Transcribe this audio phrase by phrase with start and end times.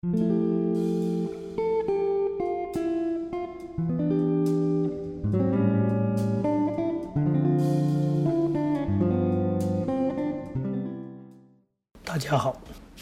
[0.00, 0.06] 大
[12.16, 12.56] 家好，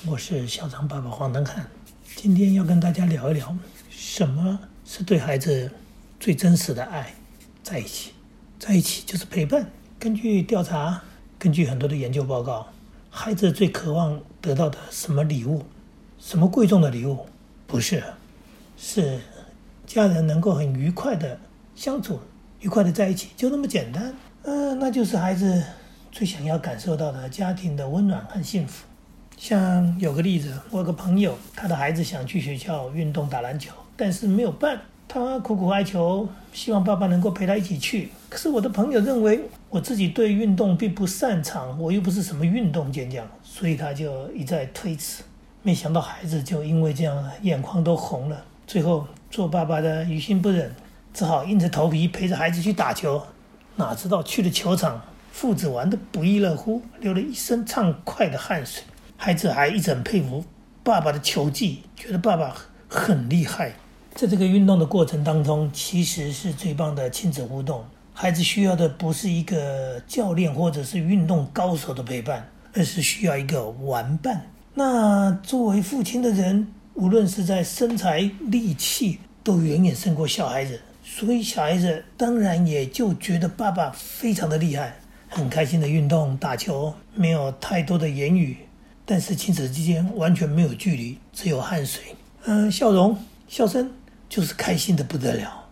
[0.07, 1.67] 我是校长爸爸黄登汉，
[2.15, 3.55] 今天要跟大家聊一聊
[3.91, 5.71] 什么是对孩子
[6.19, 7.15] 最真实的爱，
[7.63, 8.13] 在一起，
[8.59, 9.71] 在一起就是陪伴。
[9.99, 11.03] 根据调查，
[11.39, 12.67] 根据很多的研究报告，
[13.11, 15.63] 孩子最渴望得到的什么礼物，
[16.19, 17.27] 什么贵重的礼物，
[17.67, 18.03] 不是，
[18.77, 19.19] 是
[19.87, 21.39] 家人能够很愉快的
[21.75, 22.19] 相处，
[22.61, 24.15] 愉快的在一起，就那么简单。
[24.43, 25.63] 嗯、那就是孩子
[26.11, 28.85] 最想要感受到的家庭的温暖和幸福。
[29.37, 38.09] 像有个例子，我有个朋友，他的孩子想去学校运动打篮球，但是没有办，他苦苦哀求，希望爸爸能够陪他一起去。
[38.31, 45.23] 可是我的朋友认为我自己对运动并不擅长，我又不是什么运动健将，所以他就一再推辞。
[45.67, 50.73] 没想到孩子就因为这样眼眶都红了，最后做爸爸的于心不忍，
[51.13, 53.21] 只好硬着头皮陪着孩子去打球。
[53.75, 58.85] 哪知道去了球场，父子玩得不亦乐乎，流了一身畅快的汗水。
[59.17, 60.45] 孩子还一直佩服
[60.85, 63.73] 爸爸的球技，觉得爸爸很厉害。
[64.15, 67.85] 在这个运动的过程当中，其实是最棒的亲子互动。
[68.15, 74.47] 孩子需要的不是一个教练或者是运动高手的陪伴，而是需要一个玩伴。
[74.79, 84.95] 那作为父亲的人，无论是在身材、力气，都远远胜过小孩子，所以小孩子当然也就觉得爸爸非常的厉害，
[85.31, 88.55] 很开心的运动打球，没有太多的言语，
[89.07, 93.17] 但是亲子之间完全没有距离，只有汗水，嗯、笑容、
[93.49, 93.91] 笑声，
[94.29, 95.65] 就是开心的不得了。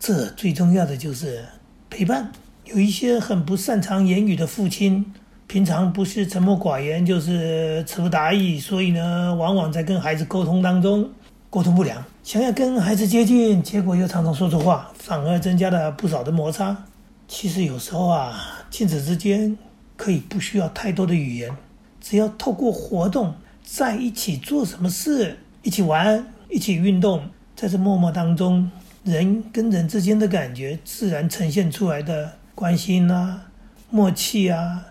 [0.00, 1.44] 这最重要的就是
[1.88, 2.32] 陪伴。
[2.64, 5.14] 有一些很不擅长言语的父亲，
[5.48, 11.08] 平常不是沉默寡言，就是词不达意，所以呢，往往在跟孩子沟通当中
[11.48, 16.76] 沟通不良，想要跟孩子接近，结果又常常说错话，反而增加了不少的摩擦。
[17.28, 19.56] 其实有时候啊，亲子之间
[19.96, 21.50] 可以不需要太多的语言，
[22.00, 23.32] 只要透过活动
[23.62, 27.22] 在一起做什么事，一起玩，一起运动，
[27.54, 28.68] 在这默默当中，
[29.04, 33.42] 人跟人之间的感觉自然呈现出来的关心啊、
[33.90, 34.84] 默契啊、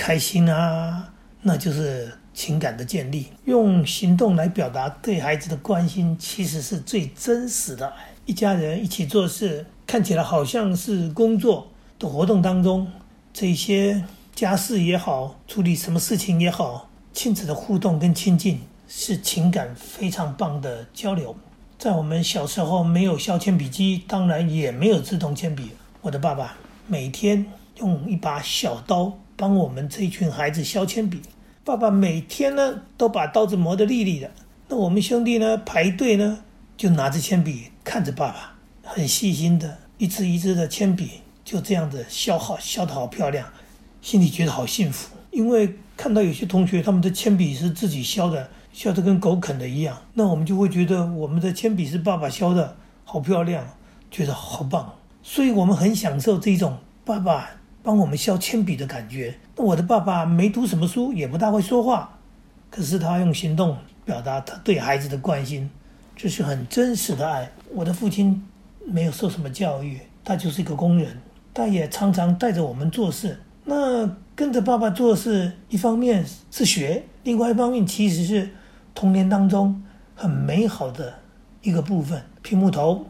[0.00, 1.12] 开心啊，
[1.42, 3.26] 那就是情感的建立。
[3.44, 7.92] 用行动来表达对孩子的关心，其实是最真实的。
[8.24, 11.68] 一家人一起做事，看起来好像是工作
[11.98, 12.90] 的活动当中，
[13.34, 14.02] 这些
[14.34, 21.36] 家事也好，处理什么事情也好，亲子的互动跟亲近是情感非常棒的交流。
[21.78, 25.72] 在我们小时候没有削铅笔机，当然也没有自动铅笔。
[26.00, 26.56] 我的爸爸
[26.86, 27.44] 每天
[27.76, 31.22] 用一把小刀帮我们这群孩子削铅笔。
[31.64, 34.30] 爸爸每天呢都把刀子磨得利利的。
[34.68, 36.44] 那我们兄弟呢排队呢
[36.76, 38.52] 就拿着铅笔看着爸爸，
[38.82, 43.48] 很细心的一支一支的铅笔就这样子削好，削得好漂亮，
[44.02, 45.16] 心里觉得好幸福。
[45.30, 52.76] 因为看到有些同学他们的铅笔是自己削的，削得跟狗啃的一样，那我们就会觉得我们的铅笔是爸爸削的，
[53.06, 53.64] 好漂亮，
[54.10, 54.92] 觉得好棒。
[55.22, 56.76] 所以我们很享受这种
[57.06, 57.50] 爸爸
[57.82, 59.34] 帮我们削铅笔的感觉。
[59.56, 62.18] 那我的爸爸没读什么书，也不大会说话，
[62.70, 65.68] 可是他用行动表达他对孩子的关心，
[66.16, 67.50] 这是很真实的爱。
[67.72, 68.46] 我的父亲
[68.86, 71.16] 没有受什么教育，他就是一个工人，
[71.54, 73.40] 他也常常带着我们做事。
[73.64, 78.50] 那跟着爸爸做事，一方面是学，另外一方面其实是
[78.94, 79.82] 童年当中
[80.14, 81.14] 很美好的
[81.62, 82.22] 一个部分。
[82.42, 83.04] 拼木头、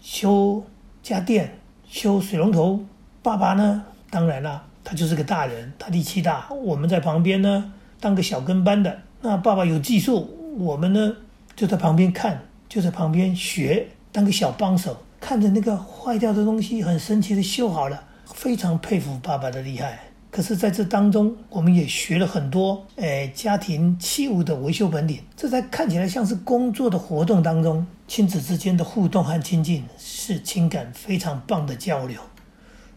[0.00, 0.64] 修
[1.02, 1.58] 家电、
[1.88, 2.80] 修水龙头，
[3.22, 9.00] 爸爸呢，当然啦，他就是个大人，他力气大，我们在旁边呢当个小跟班的。
[9.20, 11.16] 那爸爸有技术，我们呢
[11.54, 19.98] 就在旁边看，就在旁边学，当个小帮手，看着那个坏掉的东西很神奇的修好了，非常佩服爸爸的厉害。
[20.30, 25.20] 可是，在这当中，我们也学了很多，诶，家庭器物的维修本领。
[25.34, 32.20] 这在看起来像是工作的活动当中，亲子之间的互动和亲近，是情感非常棒的交流。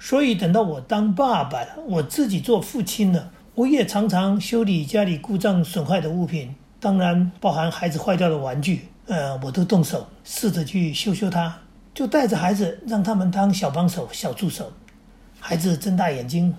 [0.03, 11.55] 所以，等到我当爸爸了，我自己做父亲了，我也常常修理家里故障损坏的物品，当然包含孩子坏掉的玩具，呃，我都动手试着去修修它，
[11.93, 14.73] 就带着孩子让他们当小帮手、小助手。
[15.39, 16.53] 孩子睁大眼睛。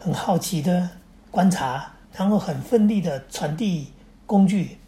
[0.00, 0.88] 很好奇的
[1.28, 3.88] 观察，然后很奋力的传递
[4.26, 4.78] 工具。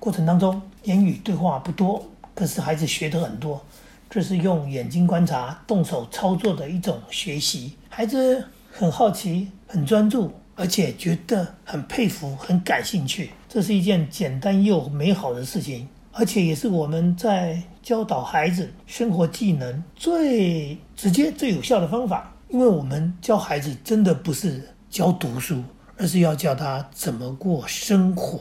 [0.00, 2.04] 过程当中，言语对话不多，
[2.34, 3.64] 可是孩子学得很多。
[4.08, 7.72] 这是用眼睛观察、动手操作的一种学习。
[7.88, 13.30] 孩子很好奇、很专注，而且觉得很佩服、很感兴趣。
[13.48, 15.88] 这是一件简单又美好的事情。
[16.12, 22.32] 而且也是我们在教导孩子生活技能最直接、最有效的方法。
[22.48, 25.62] 因为我们教孩子真的不是教读书，
[25.98, 28.40] 而是要教他怎么过生活。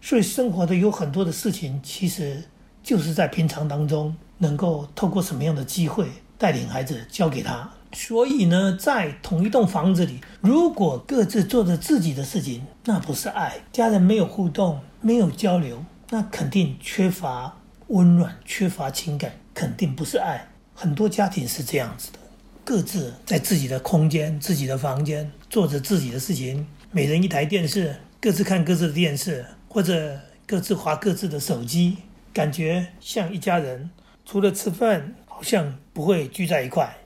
[0.00, 2.44] 所以生活的有很多的事情，其实
[2.82, 7.70] 就是在平常当中，能够透过什么样的机会带领孩子教给他。
[7.92, 13.56] 所以呢，在同一栋房子里，如果各自做着自己的事情，那不是爱。
[13.72, 20.48] 家人没有互动，没有交流，那肯定缺乏温暖，缺乏情感，肯定不是爱。
[20.72, 22.18] 很多家庭是这样子的，
[22.64, 30.16] 各自在自己的空间、自己的房间做着自己的事情，每人一台电视，各自看各自的电视，或者
[30.46, 31.96] 各自划各自的手机，
[32.32, 33.90] 感觉像一家人，
[34.24, 36.96] 除了吃饭，好像不会聚在一块。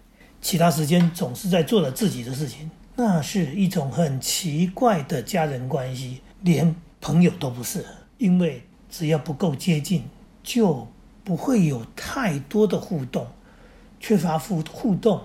[0.40, 7.84] 其他时间总是在做着自己的事情，那是一种很奇怪的家人关系，连朋友都不是。
[8.18, 10.04] 因为只要不够接近，
[10.42, 10.86] 就
[11.24, 13.26] 不会有太多的互动，
[13.98, 15.20] 缺乏互互动，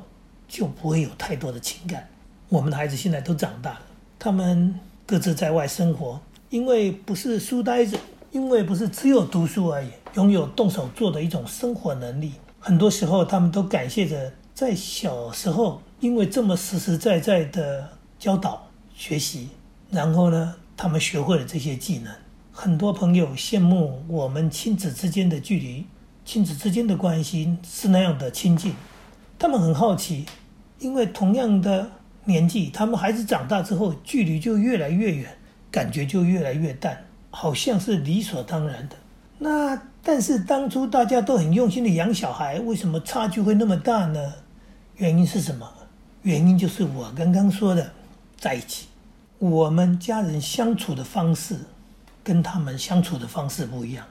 [0.47, 2.07] 就不会有太多的情感。
[2.47, 3.81] 我们的孩子现在都长大了，
[4.17, 6.19] 他们各自在外生活，
[6.49, 7.97] 因为不是书呆子，
[8.31, 12.33] 因为不是只有读书而已，拥有动手做的一种生活能力。
[12.59, 14.31] 很多时候，他们都感谢着。
[14.53, 17.87] 在小时候，因为这么实实在在的
[18.19, 19.47] 教导学习，
[19.89, 22.13] 然后呢，他们学会了这些技能。
[22.51, 25.85] 很多朋友羡慕我们亲子之间的距离，
[26.25, 28.73] 亲子之间的关系是那样的亲近。
[29.39, 30.25] 他们很好奇，
[30.79, 31.89] 因为同样的
[32.25, 35.37] 年纪，他们孩子长大之后，距离就越来越远，
[35.71, 38.95] 感觉就越来越淡，好像是理所当然的。
[39.37, 44.33] 那但是当初大家都很用心的养小孩，为什么差距会那么大呢？
[44.97, 45.71] 原因是什么？
[46.23, 47.91] 原因就是我刚刚说的，
[48.37, 48.87] 在一起，
[49.37, 51.55] 我们家人相处的方式
[52.23, 54.05] 跟他们相处的方式不一样。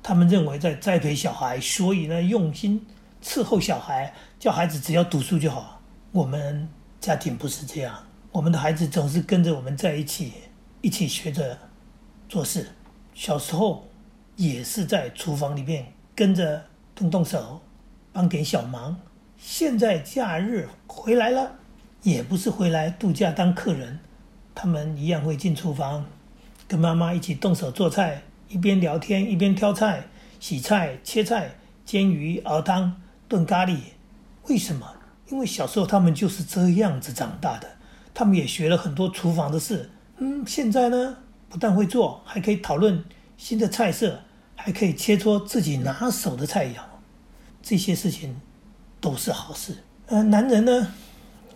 [0.00, 2.86] 他们认为在栽培小孩，所以呢用心
[3.20, 5.80] 伺候小孩，叫孩子只要读书就好。
[6.12, 6.68] 我们
[7.00, 7.94] 家庭不是这样，
[8.30, 10.34] 我们的孩子总是跟着我们在一起，
[10.80, 11.58] 一起学着
[12.28, 12.68] 做事。
[13.14, 13.88] 小时候
[14.36, 16.64] 也是在厨房里面跟着
[16.94, 17.60] 动动手，
[18.12, 18.96] 帮点小忙。
[19.36, 21.52] 现在假日回来了，
[22.02, 23.98] 也不是回来度假当客人，
[24.54, 26.04] 他们一样会进厨房，
[26.66, 30.04] 跟妈妈一起动手做菜，一边聊天一边挑菜、
[30.38, 31.54] 洗菜、切菜、
[31.84, 33.78] 煎鱼、熬汤、炖咖喱。
[34.48, 34.86] 为什么？
[35.30, 37.68] 因为小时候他们就是这样子长大的，
[38.14, 39.90] 他们也学了很多厨房的事。
[40.16, 41.16] 嗯，现在呢，
[41.48, 43.04] 不但会做，还可以讨论
[43.36, 44.20] 新的菜色，
[44.54, 46.80] 还可以切磋自己拿手的菜肴，
[47.62, 48.36] 这些事情。
[49.00, 49.76] 都是好事。
[50.06, 50.92] 呃，男人呢，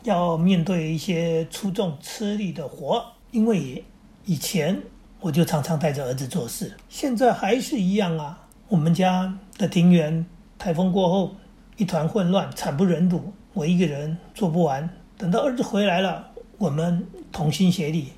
[0.05, 3.85] 要面对一些出众吃力的活，因为
[4.25, 4.81] 以前
[5.19, 8.47] 我就常常带着儿子做事，现在还是一样啊。
[8.69, 10.25] 我们家的庭园
[10.57, 11.35] 台风过后
[11.77, 14.89] 一团混乱，惨不忍睹，我一个人做不完。
[15.19, 18.13] 等到儿子回来了，我们同心协力，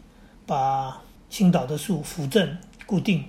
[0.44, 1.00] 把
[1.34, 3.24] 倾倒的树扶正固定，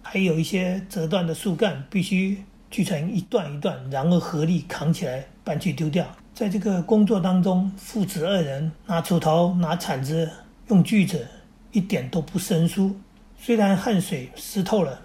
[0.00, 2.42] 还有一些折断的树干必须。
[2.70, 6.06] 锯成一段一段，然后合力扛起来搬去丢掉。
[6.32, 10.30] 在这个工作当中，父子二人拿锄头、拿铲子、
[10.68, 11.28] 用锯子，
[11.72, 12.98] 一点都不生疏。
[13.38, 15.02] 虽然汗水湿透了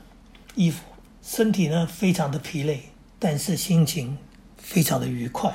[0.55, 0.85] 衣服，
[1.21, 2.83] 身体呢非常的疲累，
[3.19, 4.17] 但是心情
[4.55, 5.53] 非常的愉快。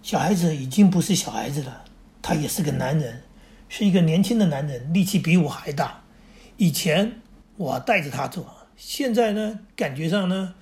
[0.00, 1.82] 小孩子已经不是小孩子了，
[2.22, 3.20] 他也是个男人，
[3.68, 5.99] 是一个年轻的男人，力气比我还大。
[6.60, 7.22] 以前
[7.56, 8.44] 我带着他做，
[8.76, 10.52] 现在呢，感觉上呢。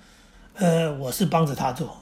[0.53, 1.97] 呃，我是帮着他做，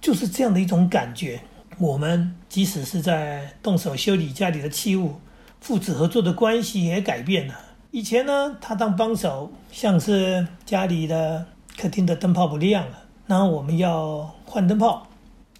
[0.00, 1.40] 就是这样的一种感觉。
[1.78, 5.20] 我们即使是在动手修理家里的器物，
[5.60, 7.54] 父子合作的关系也改变了。
[7.92, 11.46] 以前呢，他当帮手，像是家里的
[11.78, 15.06] 客厅的灯泡不亮了，然后我们要换灯泡。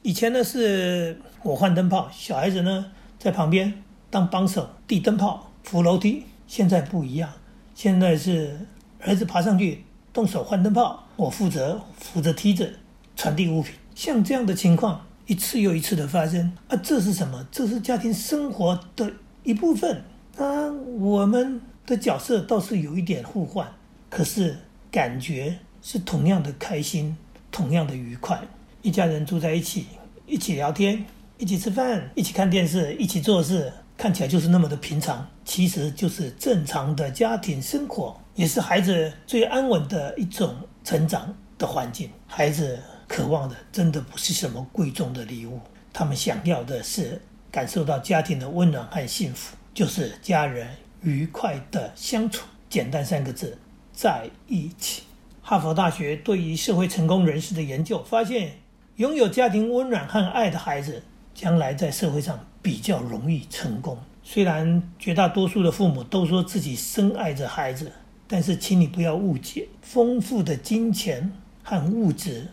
[0.02, 6.24] 以前呢是我换灯泡，小孩子呢在旁边当帮手递灯泡、扶楼梯。
[6.48, 7.28] 现在不一样，
[7.76, 8.58] 现在是
[9.00, 9.84] 儿子爬上去。
[10.10, 12.78] 动手换灯泡，我负责扶着梯子
[13.14, 13.74] 传递物品。
[13.94, 17.46] 像这样的情况一次又一次的发生啊，这是什么？
[17.52, 20.02] 这是家庭生活的一部分
[20.38, 20.72] 啊。
[20.98, 23.70] 我们的角色倒是有一点互换，
[24.08, 24.56] 可是
[24.90, 27.14] 感觉是同样的开心，
[27.52, 28.40] 同样的愉快。
[28.80, 29.84] 一家人住在一起，
[30.26, 31.04] 一起聊天，
[31.36, 38.20] 一起吃饭，一起看电视，一起做事，看起来就是那么的平常，其实就是正常的家庭生活。
[38.34, 42.10] 也是孩子最安稳的一种成长的环境。
[42.26, 45.58] 孩子渴望的真的不是什么贵重的礼物，
[45.92, 50.68] 他们想要的是感受到家庭的温暖和幸福，就是家人
[51.00, 52.44] 愉快的相处。
[52.68, 53.56] 简单三个字，
[53.92, 55.04] 在一起。
[55.40, 58.58] 哈佛大学对于社会成功人士的研究发现，
[58.96, 61.02] 拥有家庭温暖和爱的孩子，
[61.36, 63.96] 将来在社会上比较容易成功。
[64.24, 67.92] 虽然绝大多数的父母都说自己深爱着孩子，
[68.26, 71.30] 但是请你不要误解，丰富的金钱
[71.62, 72.48] 和物质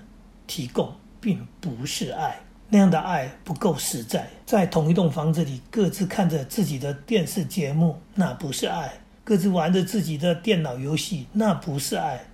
[0.45, 4.27] 提供并不是爱，那样的爱不够实在。
[4.45, 8.89] 在同一栋房子里各自看着自己的电视节目，那不是爱；
[9.23, 12.25] 各自玩着自己的电脑游戏，那不是爱。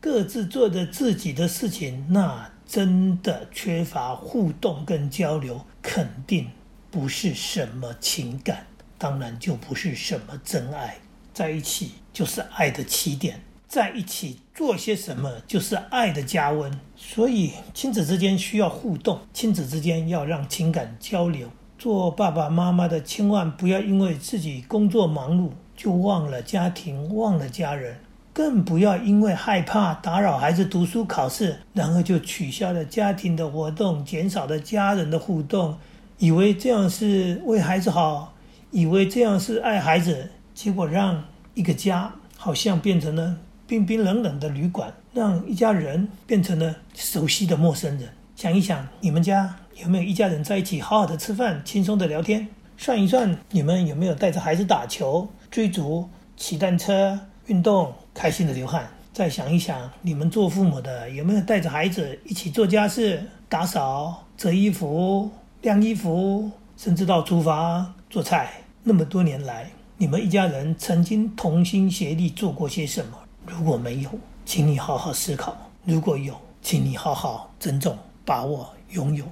[0.00, 6.48] 各自做着自己的事情，那真的缺乏互动跟交流，肯定
[6.90, 10.96] 不是什么情感，当然就不是什么真爱。
[11.34, 16.80] 在一起就是爱的起点，在一起做些什么就是爱的加温。
[16.96, 21.50] 所以亲子之间需要互动，亲子之间要让情感交流。
[21.76, 27.98] 做爸爸妈妈的千万不要因为自己工作忙碌就忘了家庭，忘了家人。
[28.34, 35.78] 更不要因为害怕打扰孩子读书考试，然后就取消了家庭的活动，减少了家人的互动，
[36.18, 38.34] 以为这样是为孩子好，
[38.72, 41.22] 以为这样是爱孩子，结果让
[41.54, 43.36] 一个家好像变成了
[43.68, 48.08] 冰冰冷冷的旅馆，让一家人变成了熟悉的陌生人。
[48.34, 52.48] 想一想，你们家有没有一家人在一起好好的吃饭，轻松的聊天？
[52.76, 57.94] 算一算，你们有没有带着孩子打球、追逐、骑单车、运动？
[58.14, 58.88] 开心的流汗。
[59.12, 65.30] 再想一想，你们做父母的有没有带着孩子一起做家事、打扫、折衣服、
[65.62, 68.52] 晾衣服，甚至到厨房做菜？
[68.82, 73.16] 那么多年来，你们一家人曾经同心协力做过些什么？
[73.46, 74.10] 如果没有，
[74.44, 75.52] 请你好好思考；
[75.84, 79.24] 如果有，请你好好珍重、把握、拥有，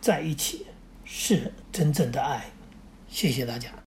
[0.00, 0.64] 在一起
[1.04, 2.44] 是真正的爱。
[3.08, 3.74] 谢谢大家。